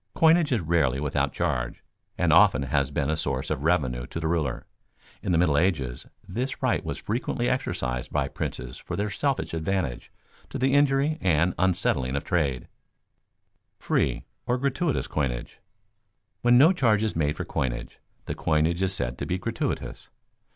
Coinage 0.15 0.51
is 0.51 0.61
rarely 0.61 0.99
without 0.99 1.31
charge, 1.31 1.83
and 2.17 2.33
often 2.33 2.63
has 2.63 2.89
been 2.89 3.11
a 3.11 3.15
source 3.15 3.51
of 3.51 3.61
revenue 3.61 4.07
to 4.07 4.19
the 4.19 4.27
ruler. 4.27 4.65
In 5.21 5.31
the 5.31 5.37
Middle 5.37 5.59
Ages 5.59 6.07
this 6.27 6.63
right 6.63 6.83
was 6.83 6.97
frequently 6.97 7.47
exercised 7.47 8.11
by 8.11 8.27
princes 8.27 8.79
for 8.79 8.95
their 8.95 9.11
selfish 9.11 9.53
advantage 9.53 10.11
to 10.49 10.57
the 10.57 10.73
injury 10.73 11.19
and 11.21 11.53
unsettling 11.59 12.15
of 12.15 12.23
trade. 12.23 12.63
[Sidenote: 13.77 13.77
Free 13.77 14.25
or 14.47 14.57
gratuitous 14.57 15.05
coinage] 15.05 15.59
When 16.41 16.57
no 16.57 16.73
charge 16.73 17.03
is 17.03 17.15
made 17.15 17.37
for 17.37 17.45
coinage, 17.45 17.99
the 18.25 18.33
coinage 18.33 18.81
is 18.81 18.95
said 18.95 19.19
to 19.19 19.27
be 19.27 19.37
gratuitous. 19.37 20.09